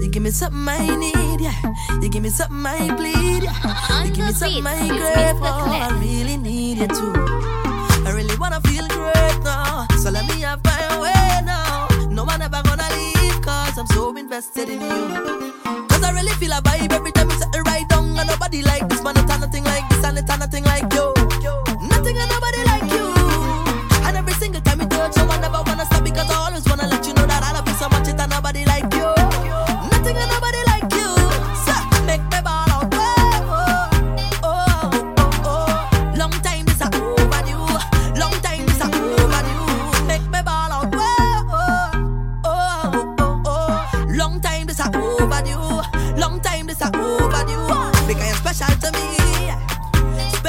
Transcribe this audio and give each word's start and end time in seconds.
You 0.00 0.08
give 0.08 0.22
me 0.22 0.30
something 0.30 0.68
I 0.68 0.96
need, 0.96 1.40
yeah. 1.40 1.74
You 2.00 2.08
give 2.08 2.22
me 2.22 2.30
something 2.30 2.64
I 2.64 2.94
bleed, 2.94 3.42
yeah. 3.44 4.04
You 4.04 4.12
give 4.12 4.26
me 4.26 4.32
something 4.32 4.66
I 4.66 4.88
crave 4.88 5.38
for. 5.38 5.44
I 5.44 5.98
really 6.00 6.36
need 6.36 6.78
you 6.78 6.88
too. 6.88 7.12
I 8.04 8.12
really 8.14 8.36
wanna 8.36 8.60
feel 8.62 8.86
great 8.88 9.38
now. 9.44 9.86
So 10.02 10.10
let 10.10 10.26
me 10.28 10.40
have 10.42 10.62
my 10.64 11.00
way 11.00 11.40
now. 11.44 11.88
No 12.08 12.24
one 12.24 12.42
ever 12.42 12.62
gonna 12.62 12.88
leave, 12.96 13.40
cause 13.42 13.78
I'm 13.78 13.86
so 13.88 14.16
invested 14.16 14.68
in 14.68 14.80
you. 14.80 15.52
Cause 15.88 16.02
I 16.02 16.12
really 16.12 16.32
feel 16.40 16.52
a 16.52 16.60
vibe 16.62 16.92
every 16.92 17.12
time 17.12 17.28
we 17.28 17.34
set 17.34 17.54
it 17.54 17.62
right 17.62 17.88
down. 17.88 18.18
And 18.18 18.28
nobody 18.28 18.62
like 18.62 18.88
this, 18.88 19.02
man. 19.02 19.16
It's 19.16 19.28
nothing 19.28 19.64
like 19.64 19.88
this, 19.90 20.04
and 20.04 20.18
it's 20.18 20.28
nothing 20.28 20.64
like 20.64 20.91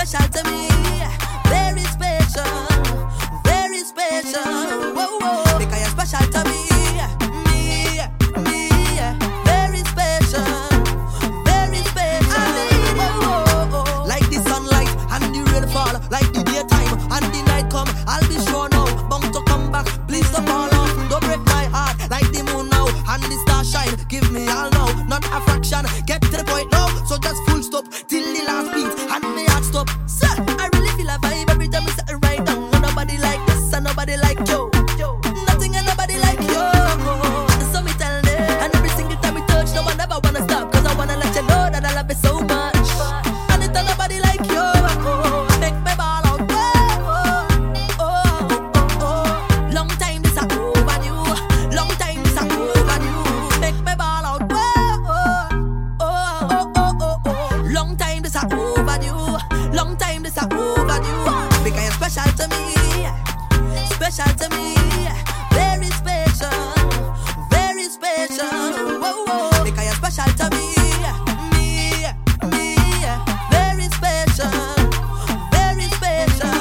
Special 0.06 0.28
to 0.34 0.52
me. 0.52 0.68
Very 1.48 1.80
special. 1.88 2.44
Very 3.46 3.80
special. 3.86 4.92
Whoa, 4.92 5.18
whoa. 5.24 5.58
Because 5.58 5.80
you're 5.80 5.96
special 5.96 6.28
to 6.28 6.44
me. 6.44 6.60
Me, 7.48 8.04
me. 8.44 8.68
Very 9.48 9.80
special. 9.88 10.44
Very 11.48 11.80
special. 11.88 12.52
Like 14.06 14.28
the 14.28 14.44
sunlight 14.46 14.92
and 15.14 15.24
the. 15.34 15.44
Like 16.12 16.34
the 16.34 16.44
daytime 16.44 17.00
and 17.10 17.26
the 17.34 17.42
night 17.48 17.72
come. 17.72 17.88
I'll 18.06 18.28
be 18.28 18.36
sure 18.44 18.68
now. 18.72 19.08
Bound 19.08 19.34
to 19.34 19.42
come 19.48 19.72
back. 19.72 19.86
Please 20.10 20.30
don't 20.32 20.46
fall 20.46 20.68
off. 20.68 21.10
Don't 21.10 21.24
break 21.24 21.40
my 21.46 21.64
heart. 21.72 21.96
Like 22.12 22.30
the 22.34 22.44
moon 22.44 22.68
now 22.68 22.88
and 23.08 23.24
the 23.24 23.64
shine. 23.64 23.96
Give 24.10 24.30
me 24.34 24.50
all 24.50 24.70
now. 24.72 24.92
Not 25.08 25.24
a 25.28 25.40
fraction. 25.48 25.86
Get 26.06 26.22
to 26.24 26.30
the 26.30 26.44
point 26.44 26.70
now. 26.74 26.88
So 27.08 27.18
just 27.20 27.42
full 27.48 27.64
stop 27.64 27.86
till 28.10 28.26
the 28.34 28.44
special 64.14 64.36
to 64.36 64.50
me. 64.56 64.76
Very 65.54 65.88
special, 65.88 66.50
very 67.50 67.86
special. 67.90 68.46
Whoa, 69.02 69.26
whoa. 69.26 69.64
Because 69.64 69.86
you're 69.86 69.96
special 69.96 70.32
to 70.38 70.50
me. 70.54 70.76
Me, 71.54 72.06
me. 72.52 72.76
Very 73.50 73.88
special, 73.98 74.54
very 75.52 75.88
special. 75.98 76.54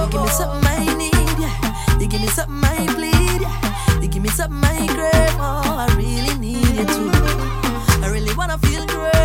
You 0.00 0.08
give 0.08 0.22
me 0.22 0.28
something 0.28 0.66
I 0.66 0.94
need. 0.96 2.00
You 2.00 2.08
give 2.08 2.20
me 2.22 2.28
something 2.28 2.64
I 2.64 2.86
bleed. 2.94 4.02
You 4.02 4.08
give 4.08 4.22
me 4.22 4.30
something 4.30 4.64
I 4.64 4.86
crave. 4.86 5.36
Oh, 5.38 5.86
I 5.86 5.94
really 5.96 6.34
need 6.38 6.66
you 6.66 6.86
too. 6.86 7.10
I 8.02 8.08
really 8.10 8.34
wanna 8.34 8.56
feel 8.58 8.86
great. 8.86 9.17